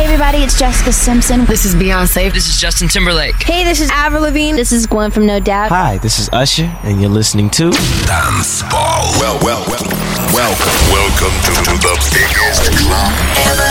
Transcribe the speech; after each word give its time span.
Hey 0.00 0.06
everybody, 0.06 0.38
it's 0.38 0.58
Jessica 0.58 0.94
Simpson. 0.94 1.44
This 1.44 1.66
is 1.66 1.74
Beyonce. 1.74 2.32
This 2.32 2.48
is 2.48 2.58
Justin 2.58 2.88
Timberlake. 2.88 3.34
Hey, 3.42 3.64
this 3.64 3.82
is 3.82 3.90
Avril 3.90 4.22
Lavigne. 4.22 4.56
This 4.56 4.72
is 4.72 4.86
Gwen 4.86 5.10
from 5.10 5.26
No 5.26 5.40
Doubt. 5.40 5.68
Hi, 5.68 5.98
this 5.98 6.18
is 6.18 6.30
Usher, 6.32 6.74
and 6.84 7.02
you're 7.02 7.10
listening 7.10 7.50
to 7.50 7.70
Dance 8.06 8.62
Ball. 8.62 9.12
Well, 9.20 9.38
well, 9.42 9.62
well, 9.68 9.84
welcome. 10.32 10.72
Welcome 10.90 11.36
to, 11.44 11.52
to 11.52 11.76
the 11.76 11.94
biggest 12.16 12.62
club 12.80 13.12
ever. 13.44 13.68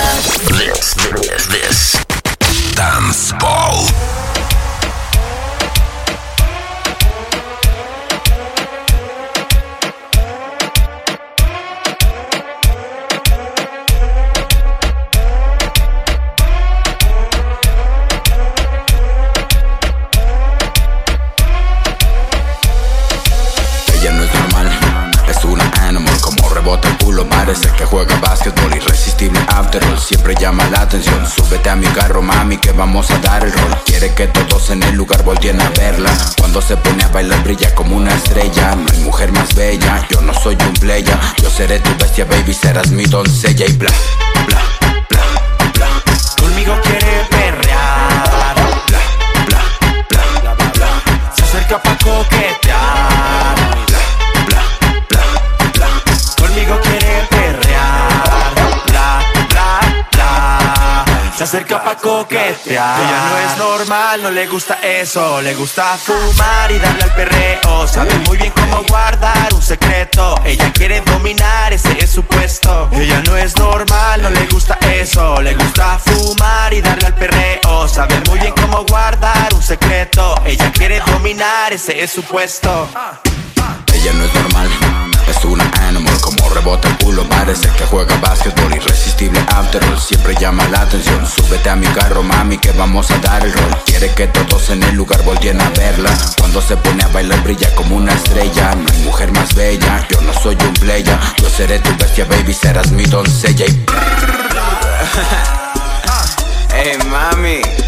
This, 0.53 0.93
this, 0.93 1.47
this. 1.47 2.75
Dance 2.75 3.31
Ball. 3.39 4.28
Parece 27.49 27.75
que 27.75 27.85
juega 27.85 28.15
básquetbol 28.17 28.75
Irresistible. 28.75 29.39
After 29.47 29.83
all, 29.83 29.97
siempre 29.99 30.35
llama 30.35 30.69
la 30.69 30.81
atención. 30.81 31.27
Súbete 31.27 31.71
a 31.71 31.75
mi 31.75 31.87
carro, 31.87 32.21
mami, 32.21 32.57
que 32.57 32.71
vamos 32.73 33.09
a 33.09 33.17
dar 33.17 33.43
el 33.43 33.51
rol. 33.51 33.75
Quiere 33.85 34.13
que 34.13 34.27
todos 34.27 34.69
en 34.69 34.83
el 34.83 34.93
lugar 34.95 35.23
volteen 35.23 35.59
a 35.59 35.69
verla. 35.69 36.11
Cuando 36.37 36.61
se 36.61 36.77
pone 36.77 37.03
a 37.03 37.07
bailar 37.07 37.41
brilla 37.43 37.73
como 37.73 37.95
una 37.95 38.13
estrella. 38.13 38.75
No 38.75 38.85
hay 38.93 38.99
mujer 38.99 39.31
más 39.31 39.55
bella, 39.55 40.05
yo 40.11 40.21
no 40.21 40.33
soy 40.35 40.57
un 40.61 40.73
playa. 40.73 41.19
Yo 41.41 41.49
seré 41.49 41.79
tu 41.79 41.89
bestia, 41.97 42.25
baby, 42.25 42.53
serás 42.53 42.91
mi 42.91 43.05
doncella. 43.05 43.65
Y 43.65 43.73
bla, 43.73 43.89
bla, 44.45 44.61
bla, 45.09 45.71
bla. 45.73 45.87
Conmigo 46.39 46.79
quiere 46.83 47.25
perrear. 47.31 48.55
Bla, 48.89 49.01
bla, 49.47 49.61
bla, 50.41 50.53
bla, 50.53 50.71
bla. 50.75 51.33
Se 51.35 51.41
acerca 51.41 51.81
pa' 51.81 51.97
coquetear. 51.97 53.78
Se 61.39 61.45
acerca 61.45 61.81
pa' 61.81 61.95
coquetear. 61.95 62.99
Ella 62.99 63.29
no 63.29 63.37
es 63.37 63.57
normal, 63.57 64.23
no 64.23 64.29
le 64.29 64.45
gusta 64.47 64.77
eso. 64.83 65.41
Le 65.41 65.55
gusta 65.55 65.97
fumar 65.97 66.69
y 66.69 66.77
darle 66.79 67.03
al 67.03 67.15
perreo. 67.15 67.87
Sabe 67.87 68.13
muy 68.27 68.35
bien 68.35 68.51
cómo 68.53 68.83
guardar 68.89 69.53
un 69.53 69.61
secreto. 69.61 70.35
Ella 70.43 70.69
quiere 70.73 70.99
dominar, 70.99 71.71
ese 71.71 71.97
es 71.97 72.09
su 72.09 72.23
puesto. 72.23 72.89
Ella 72.91 73.23
no 73.25 73.37
es 73.37 73.55
normal, 73.55 74.21
no 74.21 74.29
le 74.31 74.47
gusta 74.47 74.77
eso. 74.81 75.41
Le 75.41 75.53
gusta 75.55 75.97
fumar 75.99 76.73
y 76.73 76.81
darle 76.81 77.07
al 77.07 77.15
perreo. 77.15 77.87
Sabe 77.87 78.21
muy 78.27 78.37
bien 78.39 78.53
cómo 78.59 78.83
guardar 78.83 79.53
un 79.53 79.63
secreto. 79.63 80.35
Ella 80.43 80.69
quiere 80.73 80.99
dominar, 80.99 81.71
ese 81.71 82.03
es 82.03 82.11
su 82.11 82.21
puesto. 82.23 82.89
Ella 83.93 84.13
no 84.13 84.23
es 84.23 84.33
normal, 84.33 84.69
es 85.27 85.45
una 85.45 85.69
animal 85.81 86.19
Como 86.21 86.49
rebota 86.49 86.87
el 86.87 86.97
culo, 86.97 87.27
parece 87.27 87.69
que 87.69 87.85
juega 87.85 88.15
básquetbol 88.17 88.75
Irresistible 88.75 89.39
after 89.49 89.83
all, 89.83 89.99
siempre 89.99 90.35
llama 90.39 90.67
la 90.69 90.81
atención. 90.81 91.25
Súbete 91.27 91.69
a 91.69 91.75
mi 91.75 91.87
carro, 91.87 92.23
mami, 92.23 92.57
que 92.57 92.71
vamos 92.71 93.11
a 93.11 93.17
dar 93.19 93.43
el 93.45 93.51
rol. 93.53 93.77
Quiere 93.85 94.09
que 94.13 94.27
todos 94.27 94.69
en 94.69 94.81
el 94.83 94.95
lugar 94.95 95.21
volteen 95.23 95.59
a 95.59 95.69
verla. 95.71 96.11
Cuando 96.37 96.61
se 96.61 96.77
pone 96.77 97.03
a 97.03 97.07
bailar 97.09 97.41
brilla 97.43 97.73
como 97.75 97.97
una 97.97 98.13
estrella. 98.13 98.75
No 98.75 98.85
hay 98.91 98.99
mujer 99.03 99.31
más 99.31 99.53
bella, 99.53 100.07
yo 100.09 100.21
no 100.21 100.33
soy 100.33 100.57
un 100.65 100.73
playa. 100.73 101.19
Yo 101.41 101.49
seré 101.49 101.79
tu 101.79 101.89
bestia, 101.97 102.25
baby, 102.25 102.53
serás 102.53 102.91
mi 102.91 103.03
doncella 103.03 103.65
y... 103.65 103.85
Hey, 106.71 106.97
mami 107.09 107.78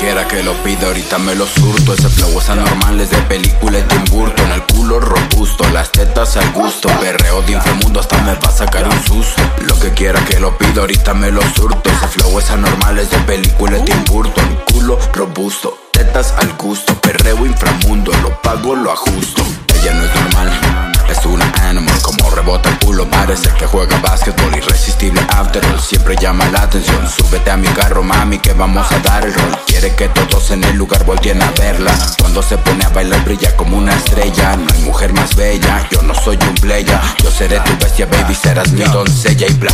Lo 0.00 0.06
que 0.06 0.12
quiera 0.14 0.28
que 0.28 0.42
lo 0.42 0.54
pida, 0.64 0.86
ahorita 0.86 1.18
me 1.18 1.34
lo 1.34 1.46
surto. 1.46 1.92
Ese 1.92 2.08
flow 2.08 2.38
es 2.38 2.48
anormal, 2.48 2.98
es 3.00 3.10
de 3.10 3.18
película 3.18 3.76
de 3.76 3.82
Tim 3.82 4.04
Burton 4.06 4.50
El 4.50 4.62
culo 4.62 4.98
robusto, 4.98 5.68
las 5.74 5.92
tetas 5.92 6.38
al 6.38 6.50
gusto. 6.52 6.88
Perreo 7.00 7.42
de 7.42 7.52
inframundo, 7.52 8.00
hasta 8.00 8.16
me 8.22 8.32
va 8.32 8.48
a 8.48 8.50
sacar 8.50 8.88
un 8.88 9.04
susto. 9.04 9.42
Lo 9.66 9.78
que 9.78 9.90
quiera 9.90 10.24
que 10.24 10.40
lo 10.40 10.56
pida, 10.56 10.80
ahorita 10.80 11.12
me 11.12 11.30
lo 11.30 11.42
surto. 11.54 11.90
Ese 11.90 12.08
flow 12.08 12.38
es 12.38 12.50
anormal, 12.50 12.98
es 12.98 13.10
de 13.10 13.18
película 13.18 13.72
de 13.72 13.82
Tim 13.82 14.04
Burton 14.06 14.58
Culo 14.72 14.98
robusto, 15.12 15.76
tetas 15.92 16.32
al 16.38 16.54
gusto. 16.54 16.98
Perreo 17.02 17.44
inframundo, 17.44 18.10
lo 18.22 18.40
pago, 18.40 18.74
lo 18.74 18.92
ajusto. 18.92 19.42
Ella 19.74 19.92
no 19.92 20.04
es 20.04 20.14
normal, 20.14 20.89
es 21.20 21.26
una 21.26 21.52
animal 21.62 22.00
Como 22.02 22.30
rebota 22.30 22.68
el 22.68 22.78
culo, 22.78 23.08
parece 23.08 23.50
que 23.54 23.66
juega 23.66 23.98
básquetbol 23.98 24.56
Irresistible 24.56 25.20
after 25.30 25.64
all, 25.66 25.80
siempre 25.80 26.16
llama 26.16 26.48
la 26.50 26.62
atención. 26.62 27.08
Súbete 27.08 27.50
a 27.50 27.56
mi 27.56 27.68
carro, 27.68 28.02
mami, 28.02 28.38
que 28.38 28.52
vamos 28.52 28.90
a 28.90 28.98
dar 29.00 29.24
el 29.24 29.32
rol. 29.32 29.58
Quiere 29.66 29.94
que 29.94 30.08
todos 30.08 30.50
en 30.50 30.64
el 30.64 30.76
lugar 30.76 31.04
volteen 31.04 31.40
a 31.42 31.50
verla. 31.52 31.92
Cuando 32.18 32.42
se 32.42 32.58
pone 32.58 32.84
a 32.84 32.88
bailar 32.90 33.24
brilla 33.24 33.56
como 33.56 33.76
una 33.78 33.94
estrella. 33.94 34.56
No 34.56 34.66
hay 34.72 34.82
mujer 34.82 35.12
más 35.12 35.34
bella, 35.34 35.88
yo 35.90 36.02
no 36.02 36.14
soy 36.14 36.38
un 36.48 36.54
playa. 36.56 37.00
Yo 37.22 37.30
seré 37.30 37.60
tu 37.60 37.72
bestia, 37.78 38.06
baby, 38.06 38.34
serás 38.34 38.70
mi 38.72 38.82
doncella 38.82 39.46
Y 39.46 39.54
bla, 39.54 39.72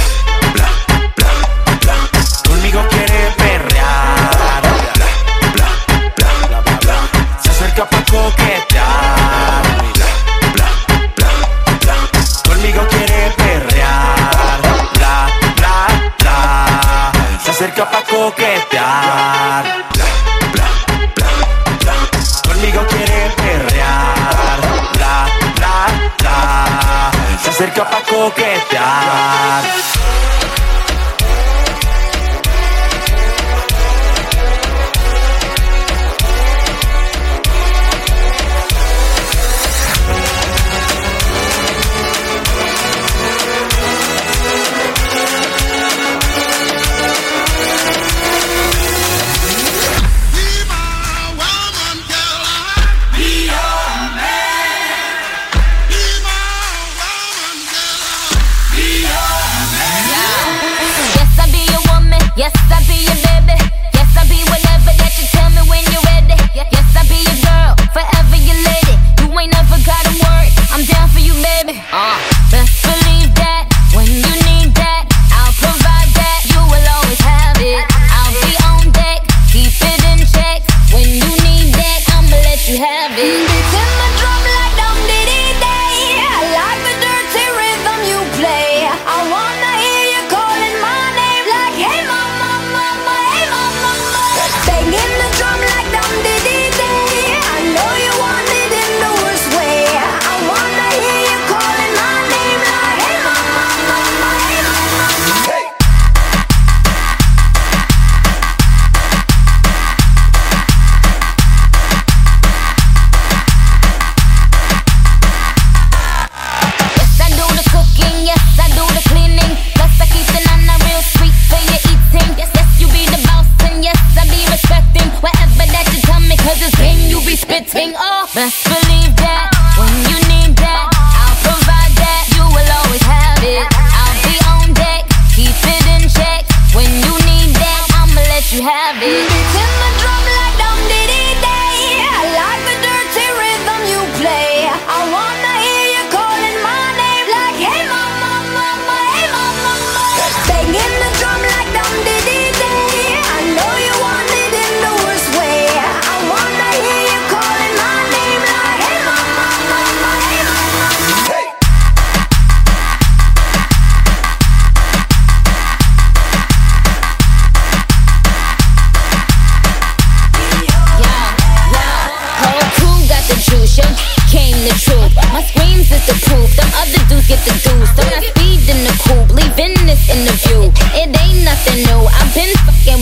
bla, 0.55 0.69
bla, 1.17 1.79
bla. 1.83 1.95
Conmigo 2.49 2.85
quiere 2.91 3.35
perrear. 3.37 4.63
Bla, 5.55 5.69
bla, 6.17 6.29
bla, 6.49 6.61
bla, 6.63 6.79
bla. 6.81 7.41
Se 7.43 7.51
acerca 7.51 7.89
pa' 7.89 8.05
coquetear. 8.05 9.26
Acerca 17.67 17.87
pa' 17.87 18.03
coquetear. 18.03 19.65
Bla, 19.93 20.05
bla, 20.53 20.69
bla, 21.15 21.31
bla 21.81 21.95
Conmigo 22.47 22.87
quiere 22.87 23.35
perrear. 23.37 24.61
Bla, 24.95 25.27
bla, 25.57 25.87
bla. 26.19 27.11
Se 27.43 27.49
acerca 27.51 27.85
pa' 27.85 28.03
coquetear. 28.03 29.65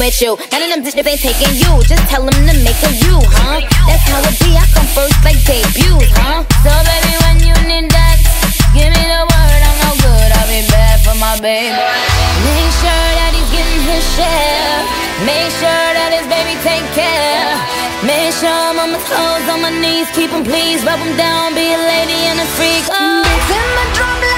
With 0.05 0.21
you. 0.21 0.37
None 0.53 0.61
of 0.61 0.69
them 0.69 0.81
bitches 0.85 1.07
ain't 1.09 1.21
taking 1.21 1.55
you. 1.57 1.73
Just 1.89 2.05
tell 2.13 2.21
them 2.21 2.37
to 2.37 2.55
make 2.61 2.77
a 2.85 2.93
you, 3.09 3.17
huh? 3.25 3.65
That's 3.89 4.05
how 4.05 4.21
it 4.21 4.37
be. 4.37 4.53
I 4.53 4.69
come 4.77 4.85
first 4.93 5.17
like 5.25 5.41
debuts, 5.49 6.13
huh? 6.13 6.45
So 6.61 6.73
baby, 6.85 7.13
when 7.25 7.37
you 7.41 7.57
need 7.65 7.89
that, 7.89 8.21
give 8.77 8.93
me 8.93 9.01
the 9.01 9.23
word. 9.25 9.61
I'm 9.65 9.77
no 9.81 9.91
good. 10.05 10.29
I'll 10.37 10.49
be 10.53 10.61
bad 10.69 11.01
for 11.01 11.17
my 11.17 11.41
baby. 11.41 11.73
Make 11.73 12.73
sure 12.85 13.09
that 13.17 13.33
he's 13.33 13.49
getting 13.49 13.81
his 13.89 14.05
share. 14.13 14.77
Make 15.25 15.49
sure 15.57 15.89
that 15.97 16.13
his 16.13 16.29
baby 16.29 16.53
take 16.61 16.85
care. 16.93 17.57
Make 18.05 18.37
sure 18.37 18.53
I'm 18.53 18.77
on 18.77 18.93
my 18.93 19.01
toes, 19.09 19.47
on 19.49 19.65
my 19.65 19.73
knees, 19.73 20.13
keep 20.13 20.29
him 20.29 20.45
please, 20.45 20.85
rub 20.85 21.01
him 21.01 21.17
down, 21.17 21.57
be 21.57 21.73
a 21.73 21.81
lady 21.81 22.29
and 22.29 22.45
a 22.45 22.49
freak. 22.61 22.85
Oh. 22.93 23.25
in 23.25 23.69
my 23.73 23.87
drum 23.97 24.34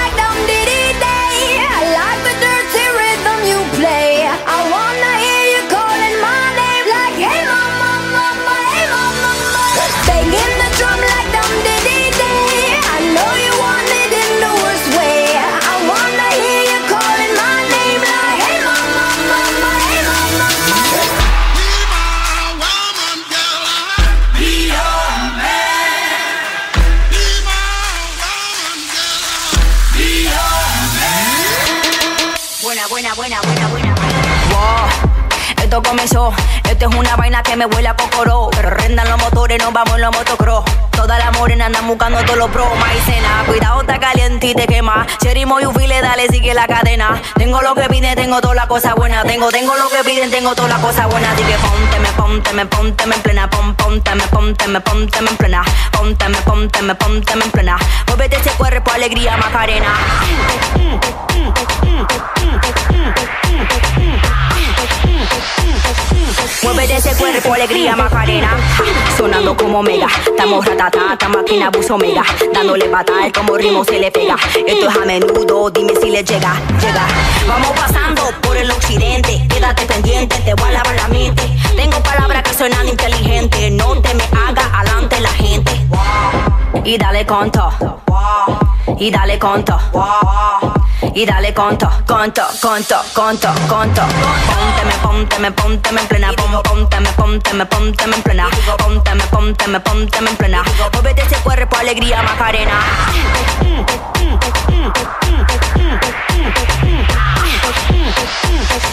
Wow, 33.29 34.87
esto 35.61 35.83
comenzó. 35.83 36.33
Esto 36.69 36.89
es 36.89 36.95
una 36.95 37.17
vaina 37.17 37.43
que 37.43 37.57
me 37.57 37.65
huele 37.65 37.89
a 37.89 37.95
cocoró. 37.95 38.49
Pero 38.51 38.69
rendan 38.69 39.09
los 39.09 39.19
motores, 39.19 39.61
nos 39.61 39.73
vamos 39.73 39.95
en 39.95 40.01
los 40.01 40.15
motocross. 40.15 40.86
Todas 40.97 41.19
las 41.19 41.37
morenas 41.37 41.67
andan 41.67 41.87
buscando 41.87 42.19
todos 42.23 42.39
los 42.39 42.49
pros. 42.49 42.67
Maicena, 42.79 43.43
cuidado, 43.45 43.81
está 43.81 43.99
caliente 43.99 44.47
y 44.47 44.55
te 44.55 44.65
quema. 44.65 45.05
Cherry 45.21 45.45
Moyufile, 45.45 46.01
dale, 46.01 46.27
sigue 46.27 46.55
la 46.55 46.65
cadena. 46.65 47.21
Tengo 47.35 47.61
lo 47.61 47.75
que 47.75 47.83
piden, 47.83 48.15
tengo 48.15 48.41
toda 48.41 48.55
la 48.55 48.67
cosa 48.67 48.95
buena. 48.95 49.23
Tengo, 49.23 49.49
tengo 49.49 49.75
lo 49.77 49.89
que 49.89 50.03
piden, 50.03 50.31
tengo 50.31 50.55
toda 50.55 50.69
la 50.69 50.77
cosa 50.77 51.05
buena. 51.05 51.35
Dije, 51.35 51.55
ponte, 51.59 51.99
me, 51.99 52.09
ponte, 52.13 52.51
me, 52.53 52.65
ponte, 52.65 53.05
me 53.05 53.15
en 53.15 53.21
plena. 53.21 53.47
Pon, 53.47 53.75
ponte, 53.75 54.15
me, 54.15 54.23
ponte, 54.23 54.67
me, 54.67 54.81
ponte, 54.81 55.21
me 55.21 55.29
en 55.29 55.37
plena. 55.37 55.63
Ponte, 55.91 56.29
me, 56.29 56.37
ponte, 56.37 56.81
me, 56.81 56.95
ponte, 56.95 57.35
me 57.35 57.45
en 57.45 57.51
plena. 57.51 57.77
Muévete 58.07 58.37
ese 58.37 58.49
cuerpo, 58.57 58.91
alegría, 58.91 59.37
Macarena. 59.37 59.93
Mueve 66.63 66.95
ese 66.95 67.15
cuerpo, 67.15 67.53
alegría, 67.53 67.95
Macarena. 67.95 68.49
Sonando 69.17 69.55
como 69.55 69.81
mega. 69.83 70.07
Estamos 70.25 70.65
ratata, 70.65 70.86
esta 70.87 71.29
máquina 71.29 71.69
buzo 71.69 71.97
mega. 71.97 72.23
Dándole 72.53 72.87
batal 72.87 73.31
como 73.31 73.57
ritmo 73.57 73.83
se 73.83 73.99
le 73.99 74.11
pega. 74.11 74.35
Esto 74.65 74.89
es 74.89 74.95
a 74.95 75.05
menudo, 75.05 75.69
dime 75.69 75.93
si 76.01 76.09
le 76.09 76.23
llega, 76.23 76.53
llega. 76.79 77.05
Vamos 77.47 77.71
pasando 77.71 78.21
por 78.41 78.55
el 78.55 78.69
occidente. 78.71 79.45
Quédate 79.49 79.85
pendiente, 79.85 80.37
te 80.37 80.53
voy 80.53 80.69
a 80.69 80.73
lavar 80.73 80.95
la 80.95 81.07
mente. 81.09 81.43
Tengo 81.75 82.01
palabras 82.01 82.43
que 82.43 82.53
suenan 82.53 82.87
inteligentes. 82.87 83.71
No 83.71 83.99
te 84.01 84.13
me 84.13 84.23
haga 84.23 84.65
alante 84.79 85.19
la 85.19 85.31
gente. 85.31 85.71
Y 86.83 86.97
dale 86.97 87.25
conto. 87.25 87.69
Y 88.97 89.11
dale 89.11 89.37
conto. 89.37 89.77
Y 91.13 91.25
dale 91.25 91.53
conto, 91.53 91.89
conto, 92.05 92.43
conto, 92.61 92.95
conto, 93.13 93.49
conto. 93.67 94.01
Pónteme, 94.01 94.93
pónteme, 95.01 95.51
pónteme 95.51 96.01
en 96.01 96.07
plena. 96.07 96.31
Pónteme, 96.33 97.09
pónteme, 97.13 97.65
pónteme 97.65 98.15
en 98.15 98.23
plena. 98.23 98.49
Pónteme, 98.77 99.23
pónteme, 99.27 99.79
pónteme 99.79 100.29
en 100.29 100.37
plena. 100.37 100.63
Muévete 100.93 101.21
ese 101.23 101.35
cuerpo, 101.37 101.75
alegría, 101.77 102.21
Macarena. 102.23 102.79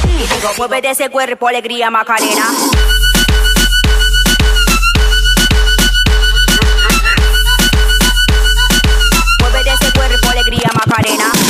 Y 0.07 0.27
digo, 0.27 0.51
muévete 0.59 0.91
ese 0.91 1.11
cuerpo, 1.11 1.49
alegría, 1.49 1.91
Macarena. 1.91 2.45
Muévete 9.41 9.71
ese 9.71 9.93
cuerpo, 9.93 10.29
alegría, 10.31 10.71
Macarena. 10.75 11.44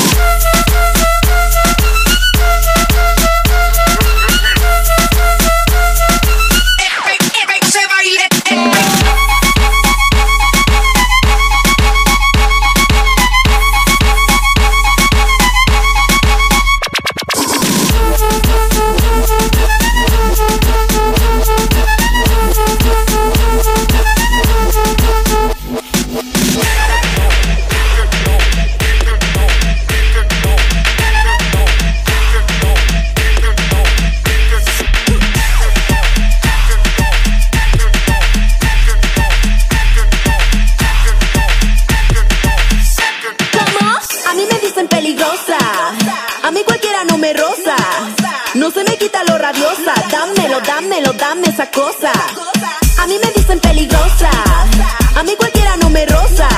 No 48.55 48.71
se 48.71 48.85
me 48.85 48.97
quita 48.97 49.25
lo 49.25 49.37
rabiosa. 49.37 49.95
Dámelo, 50.11 50.61
dámelo, 50.61 51.13
dame 51.15 51.49
esa 51.49 51.71
cosa. 51.71 52.13
A 52.99 53.07
mí 53.07 53.19
me 53.23 53.31
dicen 53.33 53.59
peligrosa. 53.61 54.31
A 55.17 55.23
mí 55.23 55.35
cualquiera 55.37 55.77
no 55.77 55.91
me 55.91 56.07
rosa. 56.07 56.49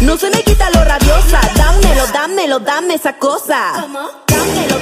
No 0.00 0.16
se 0.16 0.30
me 0.30 0.42
quita 0.42 0.70
lo 0.70 0.84
rabiosa. 0.84 1.40
Dámelo, 1.56 2.06
dámelo, 2.12 2.58
dame 2.60 2.94
esa 2.94 3.12
cosa. 3.14 3.72
Dámelo, 3.74 4.10
dámelo, 4.26 4.78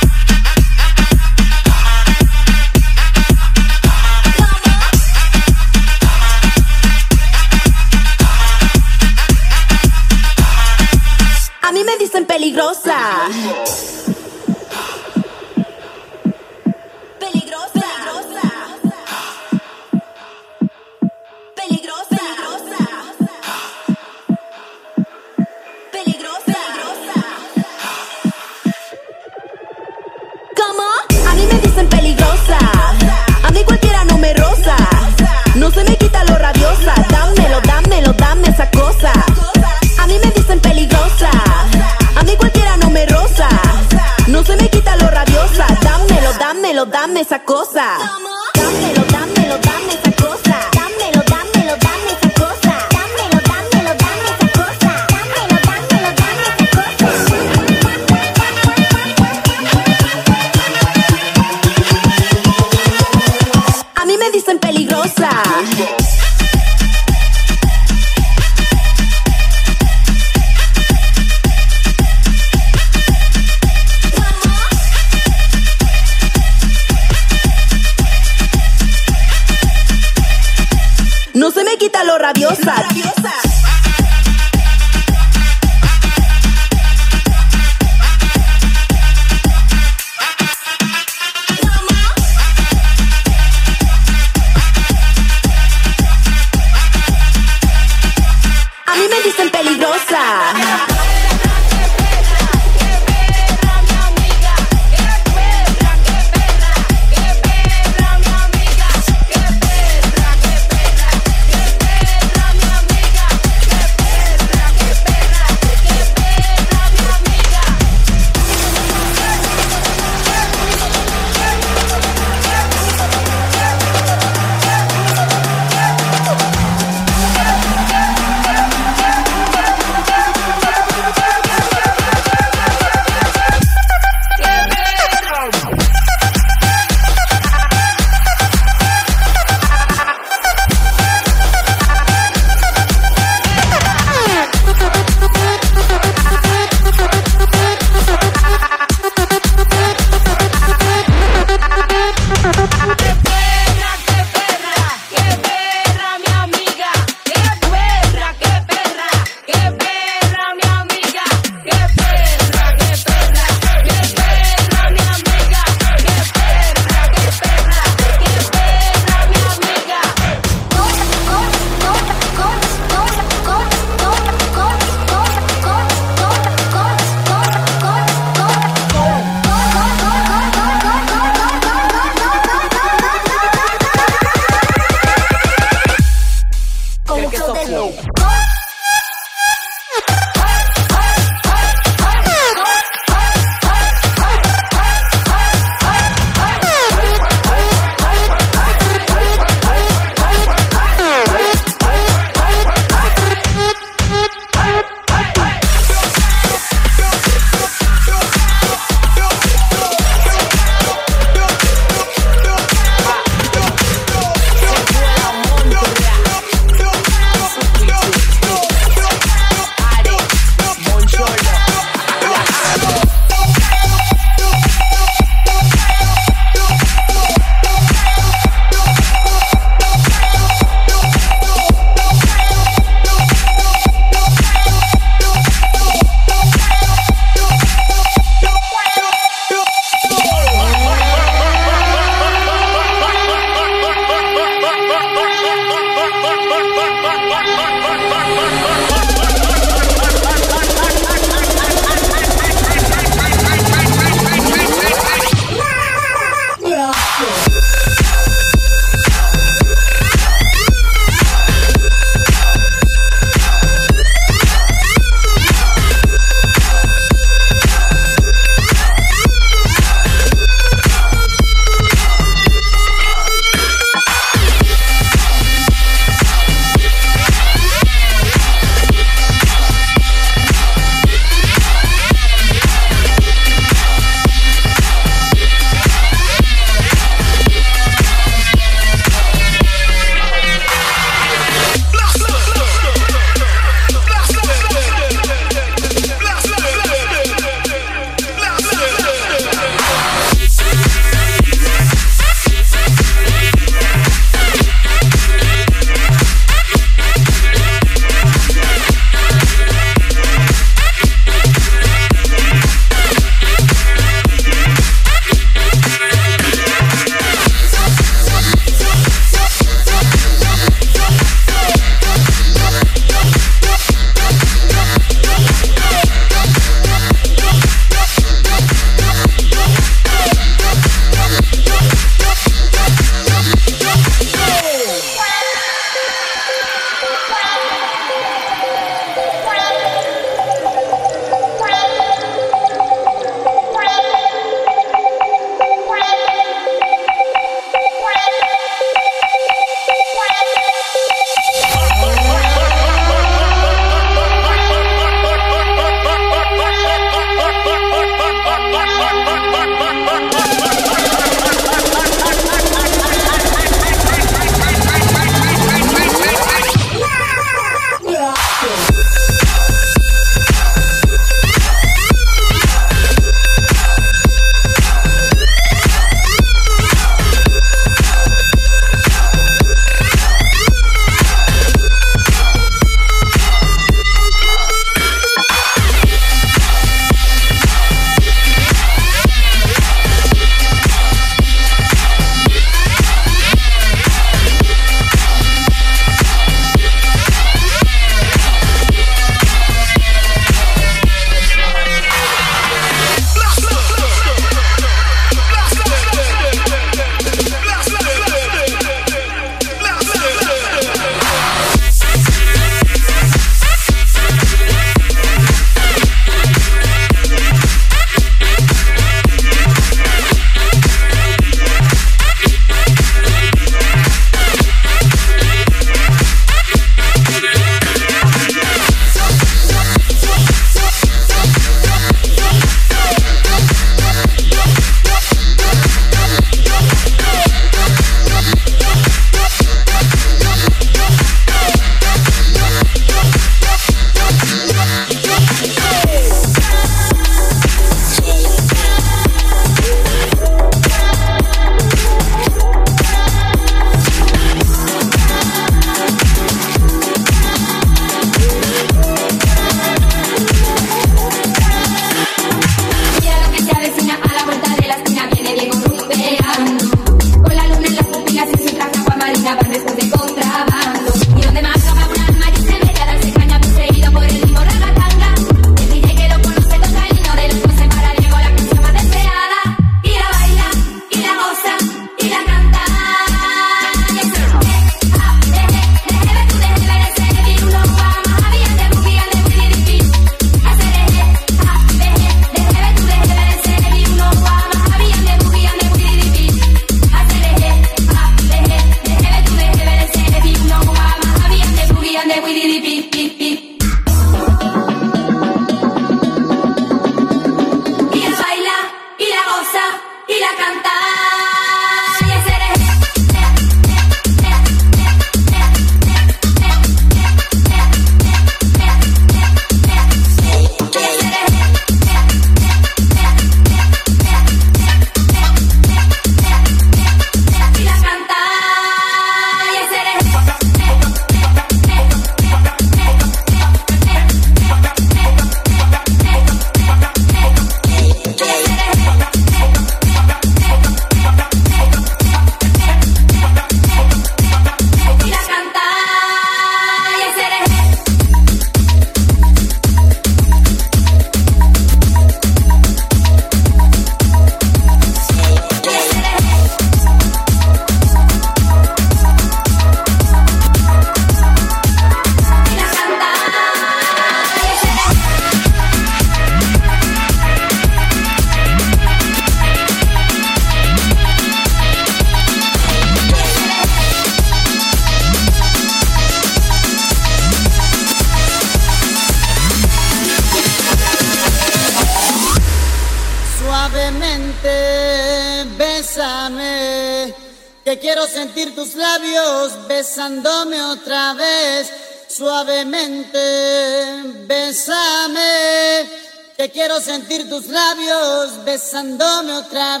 besándome 598.91 599.53
otra 599.53 599.99
vez. 599.99 600.00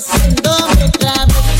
siento 0.00 0.50
otra 0.84 1.26
vez. 1.26 1.57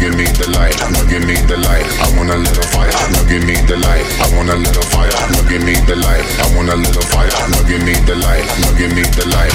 give 0.00 0.16
me 0.16 0.24
the 0.40 0.48
light, 0.56 0.72
now 0.88 1.04
give 1.04 1.24
me 1.28 1.36
the 1.44 1.60
light. 1.60 1.84
I 2.00 2.08
want 2.16 2.32
a 2.32 2.38
little 2.40 2.64
fire, 2.72 2.88
now 3.12 3.22
give 3.28 3.44
me 3.44 3.60
the 3.68 3.76
light. 3.76 4.08
I 4.24 4.32
want 4.32 4.48
a 4.48 4.56
little 4.56 4.82
fire, 4.88 5.12
now 5.12 5.44
give 5.44 5.60
me 5.60 5.76
the 5.84 5.94
light. 5.94 6.24
I 6.40 6.48
want 6.56 6.72
a 6.72 6.76
little 6.76 7.04
fire, 7.12 7.28
now 7.52 7.60
give 7.68 7.84
me 7.84 7.92
the 8.08 8.16
light, 8.16 8.48
now 8.64 8.72
give 8.80 8.96
me 8.96 9.04
the 9.04 9.28
light. 9.28 9.52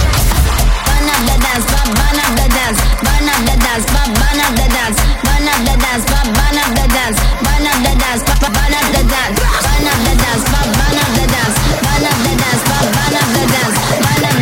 Burn 0.86 1.10
up 1.10 1.22
the 1.26 1.36
dance, 1.42 1.66
burn 1.66 2.20
up 2.22 2.32
the 2.38 2.46
dance, 2.54 2.80
burn 3.02 3.26
up 3.26 3.42
the 3.42 3.56
dance, 3.58 3.86
burn 3.90 4.38
up 4.46 4.54
the 4.54 4.68
dance, 4.70 5.02
burn 5.26 5.42
up 5.50 5.62
the 5.66 5.76
dance, 5.82 6.06
burn 6.14 6.58
up 6.62 6.70
the 6.78 6.86
dance, 6.94 7.18
burn 7.42 7.66
up 7.66 7.82
the 7.82 7.94
dance, 7.98 8.22
burn 8.30 8.74
up 8.78 8.86
the 8.94 9.02
dance, 9.10 9.34
burn 9.34 9.90
up 9.90 10.06
the 10.06 10.14
dance, 10.22 10.46
burn 10.46 10.94
up 10.94 11.10
the 11.10 11.26
dance, 11.26 11.58
burn 11.82 12.06
up 12.06 12.18
the 12.22 12.34
dance, 12.38 12.62
burn 12.70 13.16
up 13.18 13.30
the 13.34 13.44
dance, 13.50 13.78
burn 13.98 14.26
up. 14.30 14.35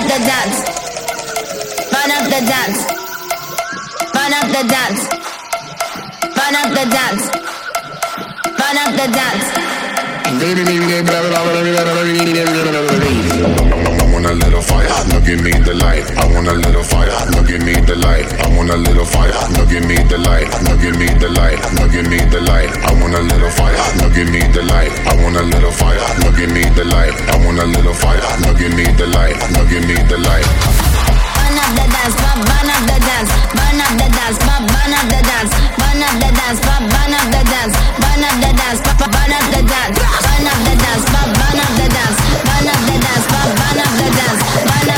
Up 0.00 0.08
the 0.08 0.18
dance 0.24 0.58
Burn 1.92 2.10
up 2.16 2.24
the 2.32 2.40
dance 2.48 2.80
Burn 4.12 4.32
up 4.32 4.48
the 4.48 4.62
dance 4.68 5.20
Burn 6.40 6.54
up 6.54 6.70
the 6.70 6.84
dance. 6.90 7.28
Burn 8.42 8.76
up 8.78 8.92
the 8.96 9.06
dance. 9.12 9.50
I 14.20 14.22
want 14.22 14.42
a 14.42 14.44
little 14.44 14.60
fire, 14.60 14.86
now 15.08 15.20
give 15.20 15.40
me 15.40 15.50
the 15.50 15.72
light. 15.72 16.04
I 16.18 16.26
want 16.34 16.46
a 16.46 16.52
little 16.52 16.84
fire, 16.84 17.08
now 17.32 17.40
give 17.40 17.64
me 17.64 17.72
the 17.72 17.96
light. 17.96 18.28
I 18.44 18.54
want 18.54 18.68
a 18.68 18.76
little 18.76 19.06
fire, 19.06 19.32
now 19.48 19.64
give 19.64 19.88
me 19.88 19.96
the 19.96 20.18
light. 20.18 20.44
Now 20.60 20.76
give 20.76 20.98
me 20.98 21.06
the 21.16 21.30
light, 21.30 21.56
now 21.72 21.88
give 21.88 22.04
me 22.04 22.18
the 22.28 22.40
light. 22.44 22.68
I 22.84 22.92
want 23.00 23.14
a 23.14 23.22
little 23.22 23.48
fire, 23.48 23.80
now 23.96 24.12
give 24.12 24.28
me 24.28 24.40
the 24.52 24.60
light. 24.60 24.92
I 25.08 25.16
want 25.24 25.36
a 25.36 25.42
little 25.42 25.72
fire, 25.72 25.96
now 26.20 26.36
give 26.36 26.52
me 26.52 26.68
the 26.68 26.84
light. 26.84 27.16
I 27.32 27.46
want 27.46 27.60
a 27.60 27.64
little 27.64 27.94
fire, 27.94 28.20
now 28.44 28.52
give 28.52 28.76
me 28.76 28.84
the 28.92 29.06
light. 29.06 29.40
Now 29.56 29.64
give 29.64 29.88
me 29.88 29.96
the 30.04 30.18
light. 30.18 30.79
The 31.70 31.86
dance, 31.94 32.14
bu- 32.18 32.42
burn 32.48 32.68
up 32.74 32.82
the 32.90 32.98
dance, 33.06 33.30
burn 33.54 33.78
up 33.80 33.92
the 34.00 34.08
dance, 34.16 34.38
bu- 34.42 34.64
burn 34.70 34.92
up 34.98 35.06
the 35.12 35.20
dance, 35.30 35.52
burn 35.78 36.02
up 36.02 36.14
the 36.22 36.30
dance, 36.38 36.60
bu- 36.66 36.84
burn 36.90 37.14
up 37.14 37.26
the 37.30 37.42
dance, 37.52 37.74
burn 38.02 38.24
up 38.26 38.36
the 38.42 38.50
dance, 38.60 38.80
bu- 38.82 39.10
burn 39.14 39.32
up 39.38 39.44
the 39.54 39.62
dance, 39.70 39.96
burn 39.98 40.46
up 40.50 40.58
the 40.66 40.74
dance, 40.82 41.04
bu- 41.12 41.30
burn 41.38 41.58
up 41.62 41.72
the 41.78 41.86
dance, 41.94 42.18
burn 42.46 42.66
up 42.74 42.80
the 42.90 42.96
dance, 43.04 43.26
bu- 43.30 43.54
burn 43.60 43.78
up 43.84 43.92
the 44.00 44.08
dance, 44.18 44.42
burn 44.66 44.89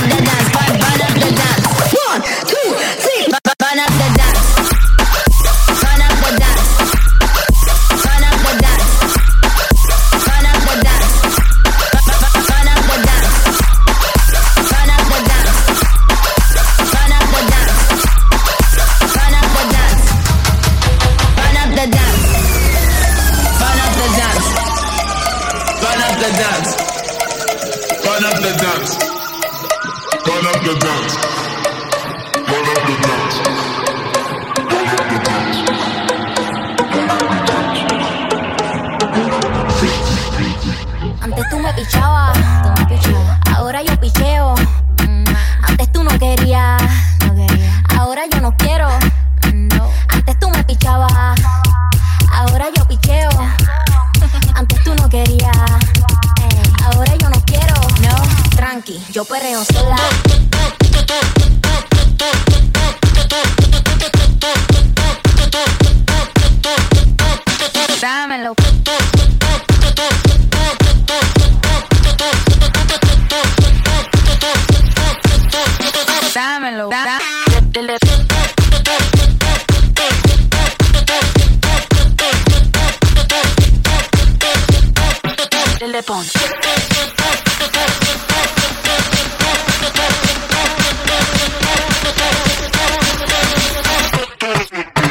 Le 86.02 86.06
pon. 86.06 86.24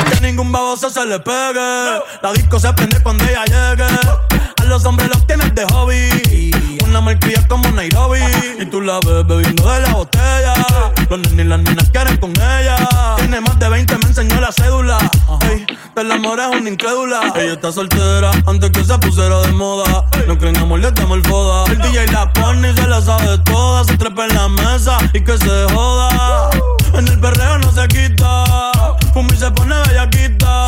Que 0.09 0.21
ningún 0.21 0.51
baboso 0.51 0.89
se 0.89 1.05
le 1.05 1.19
pegue. 1.19 2.01
La 2.21 2.33
disco 2.33 2.59
se 2.59 2.73
prende 2.73 3.01
cuando 3.03 3.23
ella 3.23 3.45
llegue. 3.45 3.83
A 3.83 4.63
los 4.65 4.83
hombres 4.85 5.07
los 5.09 5.25
tienes 5.27 5.53
de 5.55 5.65
hobby. 5.65 6.51
Una 6.85 6.99
malcria 6.99 7.47
como 7.47 7.69
Nairobi. 7.71 8.19
Y 8.59 8.65
tú 8.65 8.81
la 8.81 8.99
ves 9.05 9.25
bebiendo 9.27 9.71
de 9.71 9.79
la 9.81 9.93
botella. 9.93 10.90
Los 11.11 11.19
nenes 11.19 11.45
y 11.45 11.49
las 11.49 11.59
nenas 11.59 11.89
quieren 11.89 12.15
con 12.15 12.31
ella. 12.31 12.77
Tiene 13.17 13.41
más 13.41 13.59
de 13.59 13.67
20, 13.67 13.97
me 13.97 14.05
enseñó 14.05 14.39
la 14.39 14.49
cédula. 14.53 14.97
Ey, 15.41 15.65
del 15.93 16.09
amor 16.09 16.39
es 16.39 16.47
una 16.57 16.69
incrédula. 16.69 17.33
Ella 17.35 17.51
está 17.51 17.69
soltera 17.69 18.31
antes 18.45 18.69
que 18.71 18.85
se 18.85 18.97
pusiera 18.97 19.41
de 19.41 19.51
moda. 19.51 20.05
No 20.25 20.37
creen 20.37 20.55
amor, 20.55 20.79
le 20.79 20.89
damos 20.89 21.17
el 21.17 21.25
foda. 21.25 21.69
El 21.69 21.79
DJ 21.79 22.07
la 22.13 22.31
pone 22.31 22.71
y 22.71 22.75
se 22.77 22.87
la 22.87 23.01
sabe 23.01 23.37
toda. 23.39 23.83
Se 23.83 23.97
trepa 23.97 24.25
en 24.25 24.35
la 24.35 24.47
mesa 24.47 24.99
y 25.11 25.19
que 25.19 25.37
se 25.37 25.65
joda. 25.73 26.49
En 26.93 27.05
el 27.05 27.19
perreo 27.19 27.57
no 27.57 27.73
se 27.73 27.85
quita. 27.89 28.71
Fumi 29.13 29.35
se 29.35 29.51
pone 29.51 29.75
bellaquita. 29.89 30.67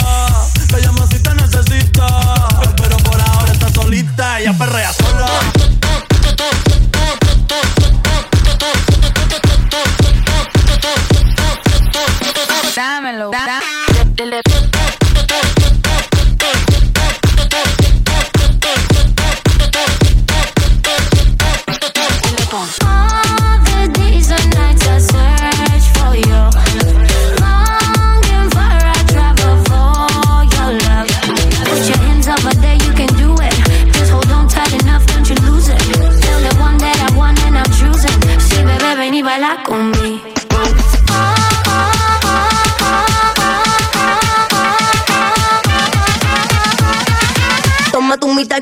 Que 0.67 0.81
llama 0.81 1.07
si 1.09 1.19
te 1.19 1.33
necesita. 1.35 2.05
Pero 2.81 2.97
por 2.97 3.21
ahora 3.21 3.53
está 3.53 3.69
solita. 3.69 4.41
Ella 4.41 4.51
perrea 4.57 4.91
dámelo. 12.83 13.31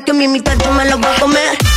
Que 0.04 0.12
mi 0.12 0.28
mitad 0.28 0.56
yo 0.64 0.72
me 0.72 0.84
lo 0.86 0.98
voy 0.98 1.06
a 1.06 1.20
comer. 1.20 1.71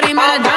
shorty, 0.00 0.14
man, 0.14 0.47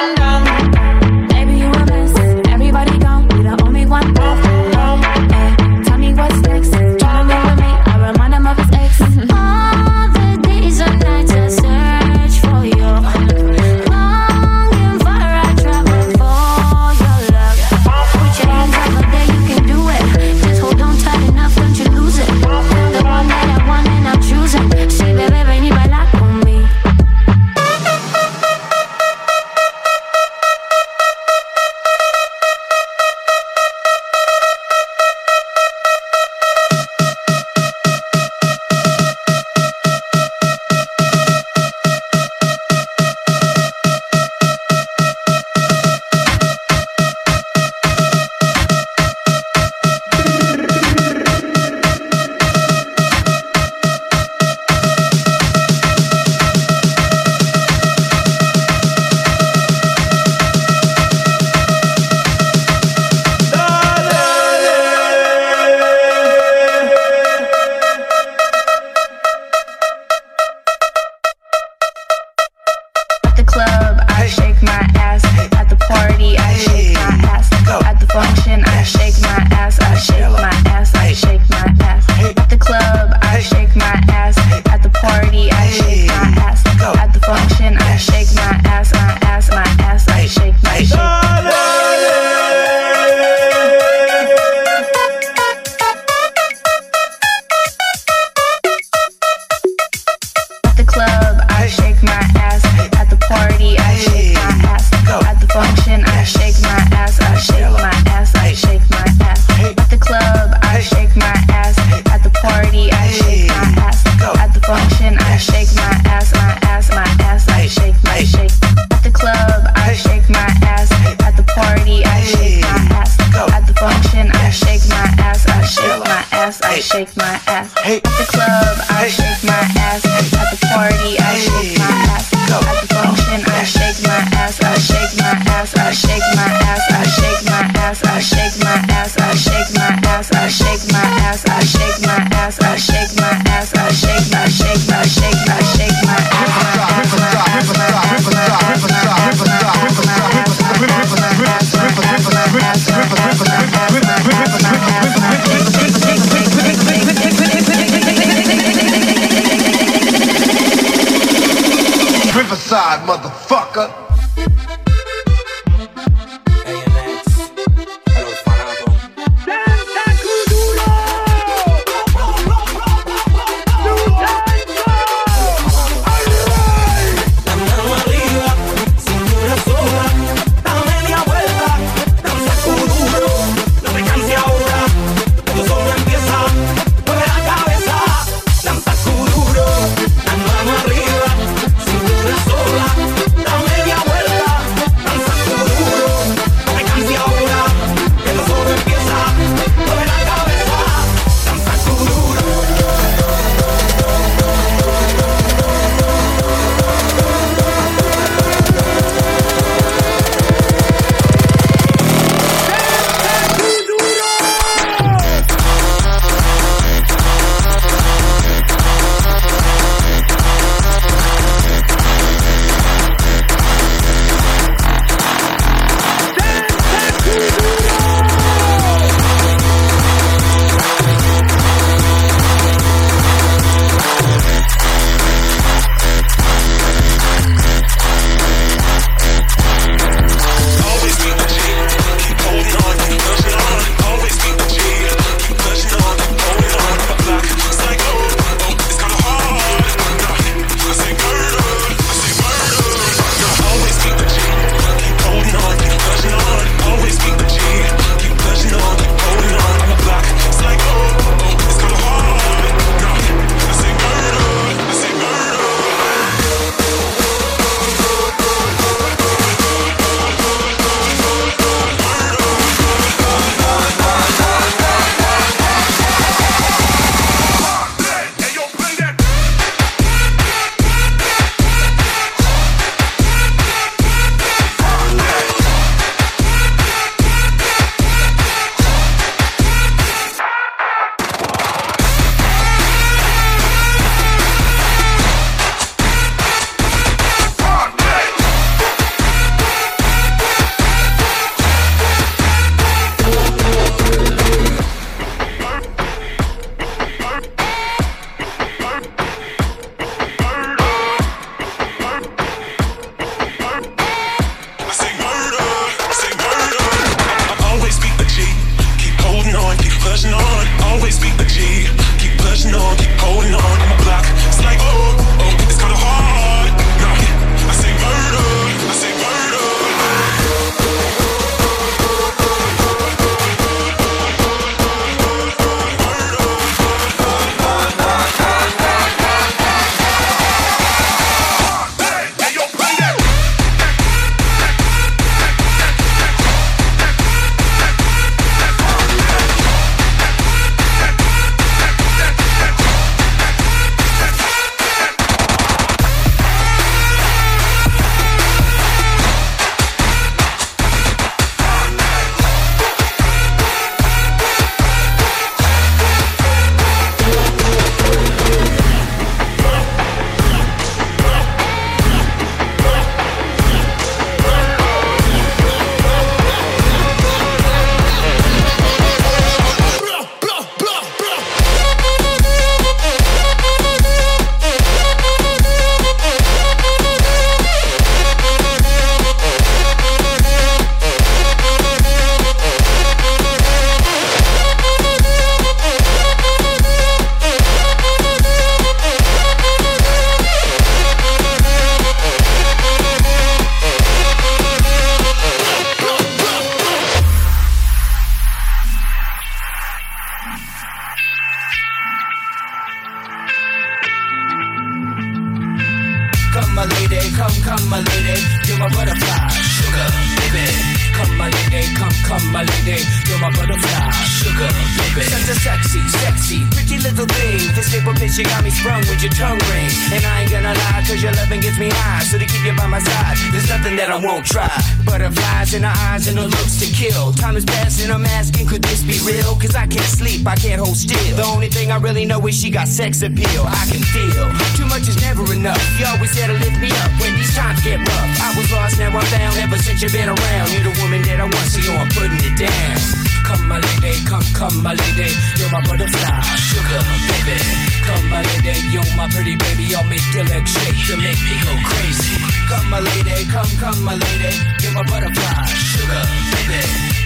nothing 433.92 434.08
that 434.08 434.12
I 434.12 434.26
won't 434.26 434.46
try. 434.46 434.70
Butterflies 435.06 435.74
in 435.74 435.84
her 435.84 435.94
eyes 436.12 436.28
and 436.28 436.38
her 436.38 436.46
looks 436.48 436.80
to 436.80 436.88
kill. 436.94 437.34
Time 437.34 437.56
is 437.56 437.66
passing, 437.66 438.12
I'm 438.12 438.26
asking, 438.26 438.68
could 438.68 438.84
this 438.84 439.04
be 439.04 439.20
real? 439.26 439.56
Cause 439.56 439.76
I 439.76 439.88
can't 439.88 440.06
sleep, 440.06 440.46
I 440.48 440.56
can't 440.56 440.80
hold 440.80 440.96
still. 440.96 441.36
The 441.36 441.44
only 441.44 441.68
thing 441.70 441.92
I 441.92 441.98
really 441.98 442.26
know 442.26 442.40
is 442.48 442.56
she 442.56 442.70
got 442.70 442.88
sex 442.88 443.22
appeal. 443.22 443.64
I 443.68 443.86
can 443.90 444.02
feel 444.02 444.48
too 444.78 444.88
much 444.88 445.08
is 445.08 445.20
never 445.22 445.44
enough. 445.54 445.82
You 446.00 446.06
always 446.08 446.34
there 446.36 446.48
to 446.48 446.54
lift 446.54 446.80
me 446.80 446.92
up 447.04 447.12
when 447.20 447.36
these 447.36 447.54
times 447.56 447.84
get 447.84 448.00
rough. 448.00 448.30
I 448.42 448.54
was 448.58 448.72
lost, 448.72 449.00
now 449.00 449.10
I'm 449.10 449.26
found. 449.28 449.58
Ever 449.58 449.78
since 449.78 450.02
you've 450.02 450.14
been 450.14 450.30
around, 450.30 450.68
you're 450.72 450.84
the 450.84 450.96
woman 451.02 451.22
that 451.24 451.40
I 451.40 451.44
want, 451.44 451.68
so 451.72 451.80
yo, 451.80 451.94
I'm 451.98 452.10
putting 452.10 452.40
it 452.42 452.58
down. 452.58 453.41
Come 453.52 453.68
my 453.68 453.80
lady, 453.80 454.24
come, 454.24 454.44
come 454.54 454.82
my 454.82 454.94
lady, 454.94 455.36
you're 455.60 455.70
my 455.72 455.82
butterfly, 455.82 456.40
sugar 456.56 457.04
baby. 457.28 457.60
Come 458.08 458.30
my 458.30 458.42
lady, 458.44 458.80
you're 458.96 459.16
my 459.18 459.28
pretty 459.28 459.58
baby, 459.58 459.94
I'll 459.94 460.06
make 460.06 460.24
your 460.34 460.46
legs 460.46 460.72
shake, 460.72 461.10
you 461.10 461.18
make 461.18 461.36
me 461.36 461.60
go 461.60 461.76
crazy. 461.84 462.40
Come 462.70 462.90
my 462.90 463.02
lady, 463.02 463.44
come, 463.52 463.68
come 463.78 464.04
my 464.06 464.16
lady, 464.16 464.56
you're 464.82 464.94
my 464.94 465.04
butterfly, 465.04 465.66
sugar 465.66 466.24
baby. 466.70 467.11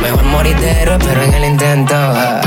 Mejor 0.00 0.24
morir 0.24 0.56
de 0.56 0.70
héroe, 0.70 0.98
pero 0.98 1.22
en 1.22 1.34
el 1.34 1.44
intento. 1.44 2.41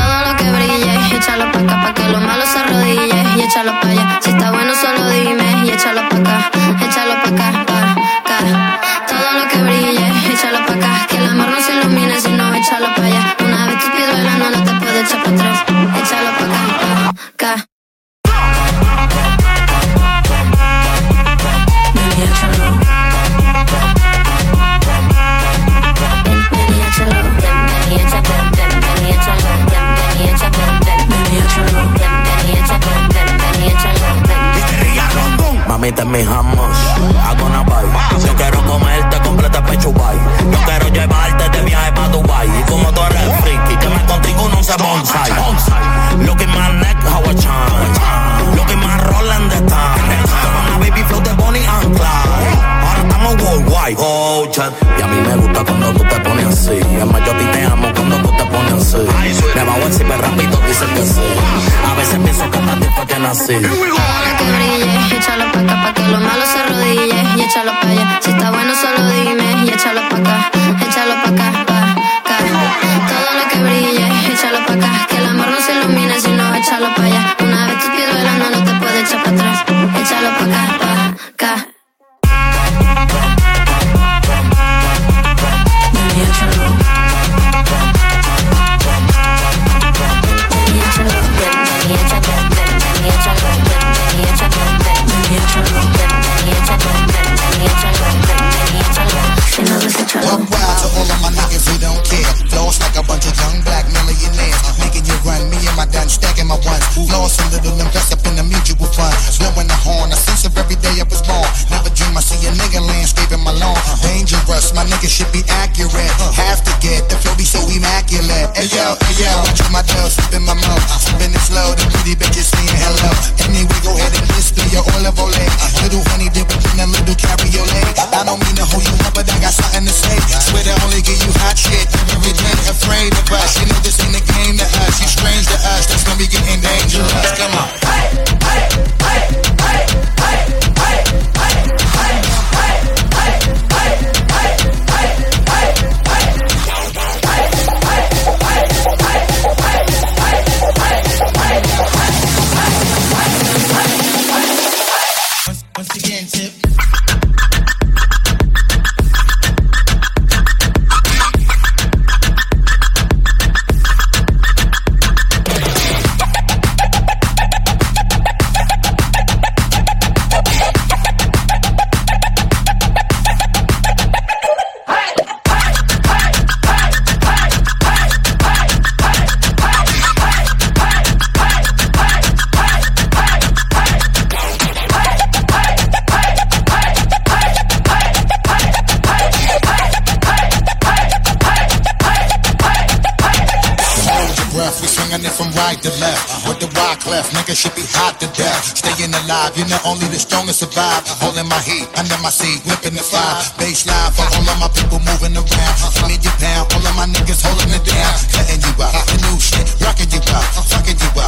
strong 200.25 200.49
and 200.49 200.57
survive. 200.57 201.05
Holding 201.21 201.47
my 201.47 201.61
heat 201.61 201.85
under 201.93 202.17
my 202.25 202.33
seat, 202.33 202.65
whipping 202.65 202.97
the 202.97 203.05
five. 203.05 203.45
Bass 203.61 203.85
live 203.85 204.17
for 204.17 204.25
all 204.25 204.45
of 204.49 204.57
my 204.57 204.69
people 204.73 204.99
moving 205.05 205.37
around. 205.37 205.75
Give 205.93 206.09
me 206.09 206.17
your 206.17 206.35
pound, 206.41 206.73
all 206.73 206.81
of 206.81 206.93
my 206.97 207.05
niggas 207.05 207.45
holding 207.45 207.69
it 207.69 207.85
down. 207.85 208.13
Cutting 208.33 208.61
you 208.65 208.73
out, 208.81 209.05
the 209.05 209.17
new 209.29 209.37
shit, 209.37 209.65
rocking 209.85 210.09
you 210.09 210.21
out, 210.33 210.45
fucking 210.65 210.97
you 210.97 211.09
out. 211.21 211.24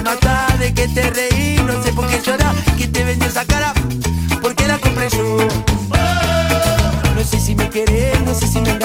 una 0.00 0.16
tarde 0.16 0.72
que 0.72 0.88
te 0.88 1.10
reí, 1.10 1.56
no 1.66 1.82
sé 1.82 1.92
por 1.92 2.06
qué 2.06 2.20
llorar, 2.20 2.54
que 2.78 2.88
te 2.88 3.04
vendió 3.04 3.28
esa 3.28 3.44
cara, 3.44 3.74
porque 4.40 4.66
la 4.66 4.78
compré 4.78 5.08
yo. 5.10 5.36
No 7.14 7.24
sé 7.24 7.38
si 7.38 7.54
me 7.54 7.68
querés, 7.68 8.18
no 8.22 8.34
sé 8.34 8.46
si 8.46 8.60
me 8.60 8.79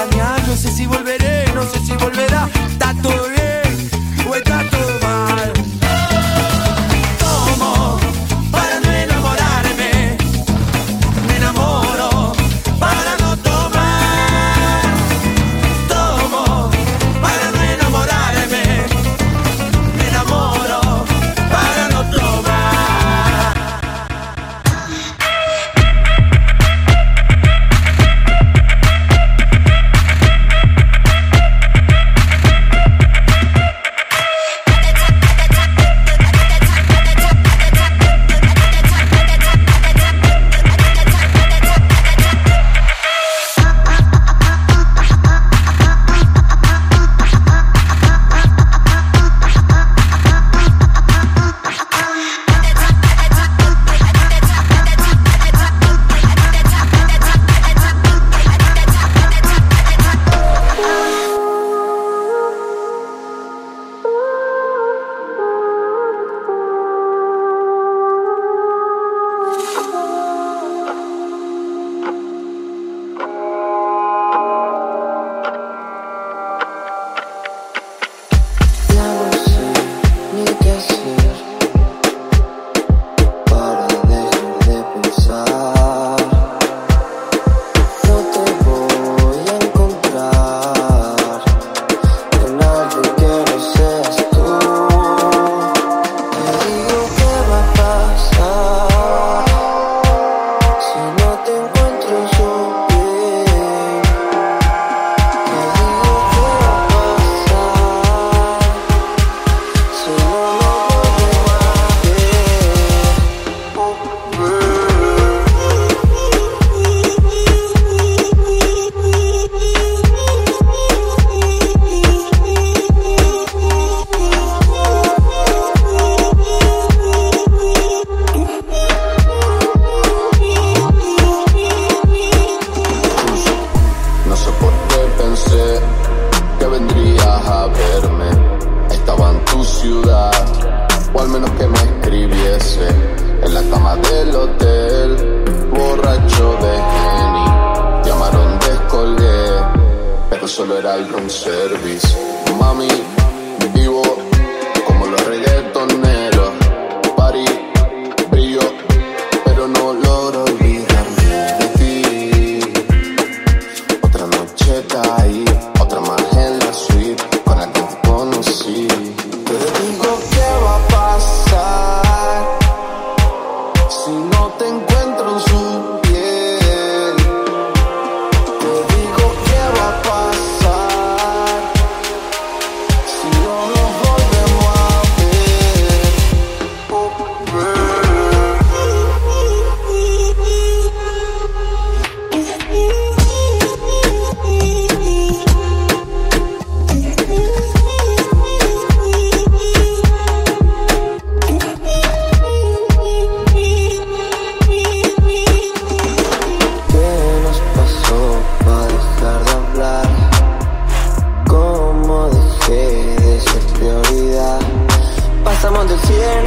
del 215.88 216.00
100 216.00 216.46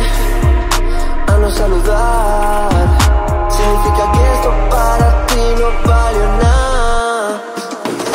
a 1.29 1.39
no 1.39 1.51
saludar. 1.51 2.71
Significa 3.51 4.13
que 4.13 4.23
esto 4.35 4.51
para 4.71 5.27
ti 5.27 5.43
no 5.61 5.69
valió 5.89 6.27
nada. 6.43 7.43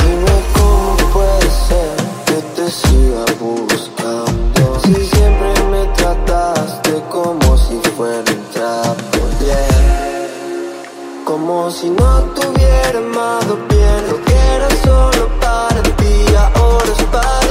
Dime 0.03 0.35
cómo 0.57 0.97
puede 1.13 1.49
ser 1.69 1.95
que 2.25 2.37
te 2.55 2.71
siga 2.71 3.25
buscando. 3.39 4.79
Si 4.83 4.93
siempre 4.93 5.53
me 5.71 5.85
trataste 5.95 7.03
como 7.09 7.57
si 7.57 7.79
fuera 7.95 8.31
un 8.31 8.43
trapo, 8.53 9.19
yeah. 9.39 11.23
Como 11.23 11.71
si 11.71 11.89
no 11.89 12.19
tuviera 12.35 12.97
amado 12.99 13.57
bien 13.69 14.07
lo 14.09 14.21
que 14.25 14.35
era 14.55 14.69
solo 14.83 15.29
para 15.39 15.81
ti, 15.81 16.25
ahora 16.55 16.91
es 16.97 17.03
para 17.05 17.42